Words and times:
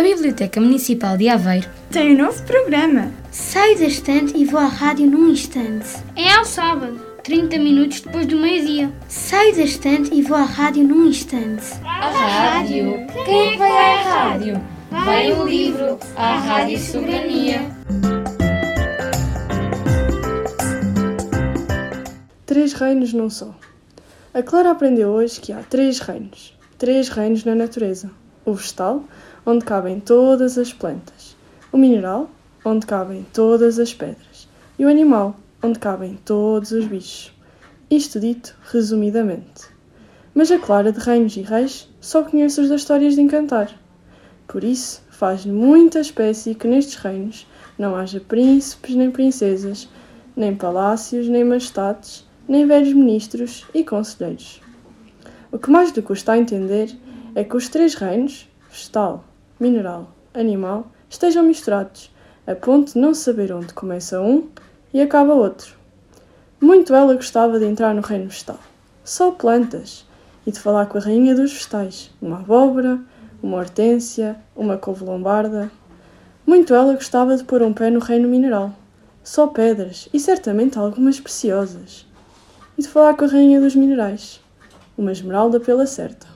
A 0.00 0.02
Biblioteca 0.02 0.58
Municipal 0.62 1.18
de 1.18 1.28
Aveiro 1.28 1.68
tem 1.90 2.14
um 2.14 2.24
novo 2.24 2.42
programa. 2.44 3.12
Saio 3.30 3.78
da 3.78 3.84
estante 3.84 4.34
e 4.34 4.46
vou 4.46 4.58
à 4.58 4.64
rádio 4.64 5.06
num 5.06 5.28
instante. 5.28 5.88
É 6.16 6.32
ao 6.32 6.44
sábado, 6.46 6.98
30 7.22 7.58
minutos 7.58 8.00
depois 8.00 8.26
do 8.26 8.38
meio-dia. 8.38 8.90
Saio 9.08 9.54
da 9.54 9.60
estante 9.60 10.14
e 10.14 10.22
vou 10.22 10.38
à 10.38 10.44
rádio 10.44 10.84
num 10.84 11.04
instante. 11.04 11.66
A 11.84 12.08
rádio? 12.08 13.06
Quem 13.26 13.48
é 13.48 13.52
que 13.52 13.58
vai 13.58 13.70
à 13.70 14.02
rádio? 14.02 14.60
Vai 14.90 15.32
o 15.32 15.44
livro, 15.46 15.98
a 16.16 16.38
Rádio 16.38 16.78
Soberania. 16.78 17.60
Três 22.46 22.72
reinos 22.72 23.12
num 23.12 23.28
só. 23.28 23.54
A 24.32 24.42
Clara 24.42 24.70
aprendeu 24.70 25.10
hoje 25.10 25.38
que 25.38 25.52
há 25.52 25.58
três 25.58 25.98
reinos. 25.98 26.56
Três 26.78 27.10
reinos 27.10 27.44
na 27.44 27.54
natureza. 27.54 28.10
O 28.46 28.54
vegetal, 28.54 29.04
onde 29.44 29.64
cabem 29.64 30.00
todas 30.00 30.58
as 30.58 30.72
plantas. 30.72 31.36
O 31.72 31.76
mineral, 31.76 32.30
onde 32.64 32.86
cabem 32.86 33.26
todas 33.32 33.78
as 33.78 33.94
pedras. 33.94 34.48
E 34.78 34.84
o 34.84 34.88
animal, 34.88 35.36
onde 35.62 35.78
cabem 35.78 36.18
todos 36.24 36.72
os 36.72 36.86
bichos. 36.86 37.32
Isto 37.90 38.20
dito 38.20 38.56
resumidamente. 38.70 39.68
Mas 40.34 40.50
a 40.50 40.58
Clara 40.58 40.92
de 40.92 41.00
Reinos 41.00 41.36
e 41.36 41.42
Reis 41.42 41.88
só 42.00 42.22
conhece 42.22 42.60
os 42.60 42.68
das 42.68 42.82
histórias 42.82 43.14
de 43.14 43.20
encantar. 43.20 43.70
Por 44.46 44.64
isso, 44.64 45.02
faz 45.10 45.44
muita 45.44 46.00
espécie 46.00 46.54
que 46.54 46.68
nestes 46.68 46.96
reinos 46.96 47.46
não 47.78 47.96
haja 47.96 48.20
príncipes 48.20 48.94
nem 48.94 49.10
princesas, 49.10 49.88
nem 50.36 50.54
palácios 50.54 51.28
nem 51.28 51.44
majestades, 51.44 52.26
nem 52.48 52.66
velhos 52.66 52.92
ministros 52.92 53.66
e 53.74 53.84
conselheiros. 53.84 54.60
O 55.52 55.58
que 55.58 55.70
mais 55.70 55.90
lhe 55.92 56.02
custa 56.02 56.32
a 56.32 56.38
entender 56.38 56.96
é 57.34 57.44
que 57.44 57.56
os 57.56 57.68
três 57.68 57.94
reinos, 57.94 58.48
vegetal, 58.70 59.24
mineral, 59.60 60.10
animal, 60.32 60.90
estejam 61.08 61.42
misturados, 61.42 62.10
a 62.46 62.54
ponto 62.54 62.94
de 62.94 62.98
não 62.98 63.12
saber 63.12 63.52
onde 63.52 63.74
começa 63.74 64.20
um 64.20 64.48
e 64.92 65.02
acaba 65.02 65.34
outro. 65.34 65.74
Muito 66.58 66.94
ela 66.94 67.14
gostava 67.14 67.58
de 67.58 67.66
entrar 67.66 67.94
no 67.94 68.00
reino 68.00 68.28
vegetal. 68.28 68.58
Só 69.04 69.30
plantas, 69.30 70.06
e 70.46 70.50
de 70.50 70.58
falar 70.58 70.86
com 70.86 70.96
a 70.96 71.00
rainha 71.00 71.34
dos 71.34 71.52
vegetais, 71.52 72.10
uma 72.22 72.38
abóbora, 72.38 72.98
uma 73.42 73.58
hortência, 73.58 74.36
uma 74.56 74.78
couve-lombarda. 74.78 75.70
Muito 76.46 76.74
ela 76.74 76.94
gostava 76.94 77.36
de 77.36 77.44
pôr 77.44 77.62
um 77.62 77.72
pé 77.72 77.90
no 77.90 78.00
reino 78.00 78.28
mineral. 78.28 78.72
Só 79.22 79.46
pedras, 79.46 80.08
e 80.12 80.18
certamente 80.18 80.78
algumas 80.78 81.20
preciosas. 81.20 82.06
E 82.78 82.82
de 82.82 82.88
falar 82.88 83.14
com 83.14 83.26
a 83.26 83.28
rainha 83.28 83.60
dos 83.60 83.76
minerais, 83.76 84.40
uma 84.96 85.12
esmeralda 85.12 85.60
pela 85.60 85.86
certa. 85.86 86.26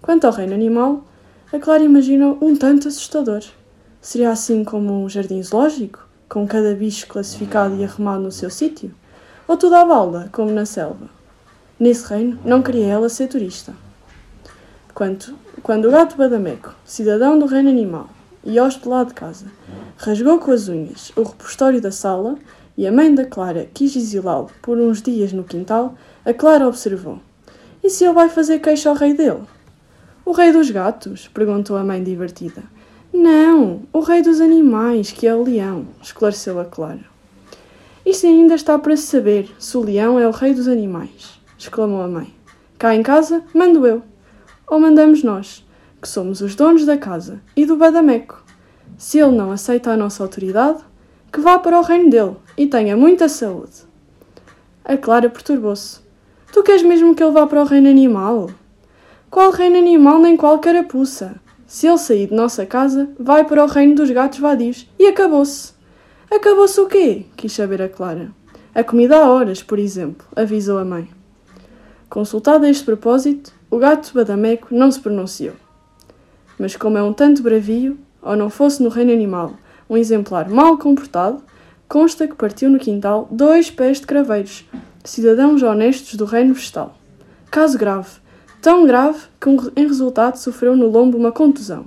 Quanto 0.00 0.26
ao 0.26 0.32
reino 0.32 0.54
animal, 0.54 1.04
a 1.52 1.60
Clara 1.60 1.84
imagina 1.84 2.36
um 2.40 2.56
tanto 2.56 2.88
assustador. 2.88 3.40
Seria 4.00 4.30
assim 4.30 4.64
como 4.64 5.04
um 5.04 5.08
jardim 5.08 5.40
zoológico, 5.40 6.04
com 6.28 6.44
cada 6.46 6.74
bicho 6.74 7.06
classificado 7.06 7.76
e 7.76 7.84
arrumado 7.84 8.24
no 8.24 8.32
seu 8.32 8.50
sítio? 8.50 8.92
Ou 9.46 9.56
tudo 9.56 9.76
à 9.76 9.84
balda, 9.84 10.28
como 10.32 10.50
na 10.50 10.66
selva? 10.66 11.08
Nesse 11.78 12.04
reino, 12.08 12.38
não 12.44 12.62
queria 12.62 12.86
ela 12.86 13.08
ser 13.08 13.28
turista. 13.28 13.72
Quanto, 14.92 15.36
quando 15.62 15.86
o 15.86 15.90
gato 15.90 16.16
Badameco, 16.16 16.74
cidadão 16.84 17.38
do 17.38 17.46
reino 17.46 17.70
animal 17.70 18.08
e 18.44 18.58
hóspede 18.58 18.88
lá 18.88 19.04
de 19.04 19.14
casa, 19.14 19.46
rasgou 19.96 20.40
com 20.40 20.50
as 20.50 20.68
unhas 20.68 21.12
o 21.14 21.22
repostório 21.22 21.80
da 21.80 21.92
sala 21.92 22.36
e 22.76 22.88
a 22.88 22.92
mãe 22.92 23.14
da 23.14 23.24
Clara 23.24 23.68
quis 23.72 23.94
exilá-lo 23.94 24.50
por 24.60 24.78
uns 24.78 25.00
dias 25.00 25.32
no 25.32 25.44
quintal, 25.44 25.94
a 26.24 26.34
Clara 26.34 26.66
observou: 26.66 27.20
E 27.84 27.88
se 27.88 28.04
ele 28.04 28.14
vai 28.14 28.28
fazer 28.28 28.58
queixa 28.58 28.88
ao 28.88 28.96
rei 28.96 29.14
dele? 29.14 29.42
O 30.26 30.32
rei 30.32 30.50
dos 30.50 30.68
gatos? 30.72 31.28
perguntou 31.28 31.76
a 31.76 31.84
mãe 31.84 32.02
divertida. 32.02 32.64
Não, 33.12 33.82
o 33.92 34.00
rei 34.00 34.22
dos 34.22 34.40
animais, 34.40 35.12
que 35.12 35.24
é 35.24 35.32
o 35.32 35.44
leão, 35.44 35.86
esclareceu 36.02 36.58
a 36.58 36.64
Clara. 36.64 37.04
Isto 38.04 38.26
ainda 38.26 38.56
está 38.56 38.76
para 38.76 38.96
se 38.96 39.04
saber 39.04 39.48
se 39.56 39.76
o 39.76 39.84
leão 39.84 40.18
é 40.18 40.26
o 40.26 40.32
rei 40.32 40.52
dos 40.52 40.66
animais, 40.66 41.40
exclamou 41.56 42.02
a 42.02 42.08
mãe. 42.08 42.34
Cá 42.76 42.92
em 42.92 43.04
casa, 43.04 43.44
mando 43.54 43.86
eu. 43.86 44.02
Ou 44.66 44.80
mandamos 44.80 45.22
nós, 45.22 45.64
que 46.02 46.08
somos 46.08 46.40
os 46.40 46.56
donos 46.56 46.84
da 46.84 46.98
casa 46.98 47.40
e 47.54 47.64
do 47.64 47.76
badameco. 47.76 48.44
Se 48.98 49.20
ele 49.20 49.36
não 49.36 49.52
aceita 49.52 49.92
a 49.92 49.96
nossa 49.96 50.24
autoridade, 50.24 50.82
que 51.32 51.40
vá 51.40 51.56
para 51.56 51.78
o 51.78 51.82
reino 51.82 52.10
dele 52.10 52.34
e 52.58 52.66
tenha 52.66 52.96
muita 52.96 53.28
saúde. 53.28 53.84
A 54.84 54.96
Clara 54.96 55.30
perturbou-se. 55.30 56.00
Tu 56.52 56.64
queres 56.64 56.82
mesmo 56.82 57.14
que 57.14 57.22
ele 57.22 57.32
vá 57.32 57.46
para 57.46 57.62
o 57.62 57.64
reino 57.64 57.88
animal? 57.88 58.50
Qual 59.36 59.50
reino 59.50 59.76
animal 59.76 60.18
nem 60.18 60.34
qual 60.34 60.58
carapuça? 60.60 61.36
Se 61.66 61.86
ele 61.86 61.98
sair 61.98 62.28
de 62.28 62.34
nossa 62.34 62.64
casa, 62.64 63.10
vai 63.20 63.44
para 63.44 63.62
o 63.62 63.66
reino 63.66 63.94
dos 63.94 64.10
gatos 64.10 64.38
vadios. 64.38 64.88
E 64.98 65.08
acabou-se. 65.08 65.74
Acabou-se 66.30 66.80
o 66.80 66.86
quê? 66.86 67.26
quis 67.36 67.52
saber 67.52 67.82
a 67.82 67.88
Clara. 67.90 68.30
A 68.74 68.82
comida 68.82 69.18
há 69.18 69.28
horas, 69.28 69.62
por 69.62 69.78
exemplo, 69.78 70.26
avisou 70.34 70.78
a 70.78 70.86
mãe. 70.86 71.10
Consultado 72.08 72.64
a 72.64 72.70
este 72.70 72.82
propósito, 72.82 73.52
o 73.70 73.76
gato 73.76 74.10
Badameco 74.14 74.74
não 74.74 74.90
se 74.90 75.00
pronunciou. 75.00 75.52
Mas 76.58 76.74
como 76.74 76.96
é 76.96 77.02
um 77.02 77.12
tanto 77.12 77.42
bravio, 77.42 77.98
ou 78.22 78.36
não 78.36 78.48
fosse 78.48 78.82
no 78.82 78.88
reino 78.88 79.12
animal 79.12 79.52
um 79.86 79.98
exemplar 79.98 80.48
mal 80.48 80.78
comportado, 80.78 81.42
consta 81.86 82.26
que 82.26 82.34
partiu 82.34 82.70
no 82.70 82.78
quintal 82.78 83.28
dois 83.30 83.70
pés 83.70 84.00
de 84.00 84.06
craveiros, 84.06 84.64
cidadãos 85.04 85.62
honestos 85.62 86.14
do 86.14 86.24
reino 86.24 86.54
vegetal. 86.54 86.96
Caso 87.50 87.76
grave, 87.76 88.24
tão 88.60 88.86
grave 88.86 89.20
que 89.40 89.48
em 89.76 89.86
resultado 89.86 90.36
sofreu 90.36 90.76
no 90.76 90.88
lombo 90.88 91.16
uma 91.16 91.32
contusão, 91.32 91.86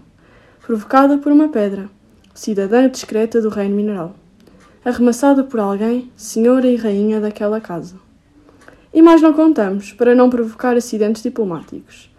provocada 0.65 1.17
por 1.17 1.31
uma 1.31 1.49
pedra, 1.49 1.89
cidadã 2.33 2.89
discreta 2.89 3.41
do 3.41 3.49
reino 3.49 3.75
mineral, 3.75 4.15
arremassada 4.83 5.43
por 5.43 5.59
alguém, 5.59 6.11
senhora 6.15 6.67
e 6.67 6.75
rainha 6.75 7.19
daquela 7.19 7.59
casa. 7.59 7.95
E 8.93 9.01
mais 9.01 9.21
não 9.21 9.33
contamos, 9.33 9.91
para 9.93 10.15
não 10.15 10.29
provocar 10.29 10.75
acidentes 10.75 11.21
diplomáticos, 11.21 12.09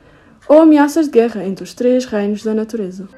ou 0.49 0.60
ameaças 0.62 1.06
de 1.06 1.12
guerra 1.12 1.44
entre 1.44 1.65
os 1.65 1.75
três 1.75 2.05
reinos 2.05 2.43
da 2.43 2.55
natureza. 2.55 3.09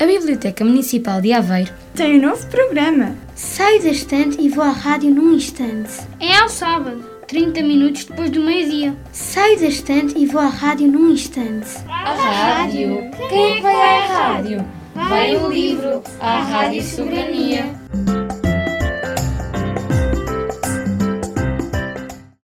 A 0.00 0.06
Biblioteca 0.06 0.64
Municipal 0.64 1.20
de 1.20 1.32
Aveiro 1.32 1.72
tem 1.94 2.18
um 2.18 2.28
novo 2.28 2.44
programa. 2.48 3.14
Saio 3.36 3.82
da 3.82 3.90
estante 3.90 4.40
e 4.40 4.48
vou 4.48 4.64
à 4.64 4.70
rádio 4.70 5.14
num 5.14 5.32
instante. 5.32 5.92
É 6.18 6.34
ao 6.38 6.48
sábado, 6.48 7.04
30 7.32 7.62
minutos 7.62 8.04
depois 8.04 8.28
do 8.28 8.42
meio-dia. 8.42 8.94
Saio 9.10 9.58
da 9.58 9.64
estante 9.64 10.18
e 10.18 10.26
vou 10.26 10.38
à 10.38 10.48
rádio 10.48 10.86
num 10.86 11.08
instante. 11.08 11.78
A 11.88 12.12
rádio? 12.12 13.10
Quem 13.30 13.56
é 13.56 13.60
vai 13.62 13.74
à 13.74 14.06
rádio? 14.06 14.64
Vai 14.94 15.36
o 15.38 15.50
livro, 15.50 16.02
a 16.20 16.42
Rádio 16.42 16.82
Soberania. 16.82 17.74